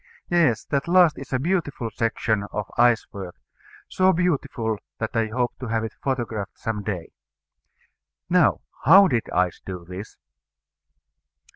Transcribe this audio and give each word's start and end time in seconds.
Yes, 0.31 0.63
that 0.65 0.87
last 0.87 1.19
is 1.19 1.31
a 1.31 1.37
beautiful 1.37 1.91
section 1.91 2.41
of 2.51 2.71
ice 2.75 3.05
work; 3.11 3.35
so 3.87 4.11
beautiful, 4.11 4.79
that 4.97 5.15
I 5.15 5.27
hope 5.27 5.53
to 5.59 5.67
have 5.67 5.83
it 5.83 5.93
photographed 6.03 6.57
some 6.57 6.81
day. 6.81 7.11
Now, 8.27 8.61
how 8.85 9.07
did 9.07 9.29
ice 9.29 9.61
do 9.63 9.85
this? 9.85 10.17